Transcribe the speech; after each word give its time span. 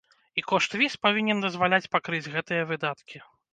І 0.41 0.43
кошт 0.51 0.75
віз 0.81 0.95
павінен 1.03 1.43
дазваляць 1.45 1.91
пакрыць 1.99 2.25
гэтыя 2.39 2.67
выдаткі. 2.73 3.25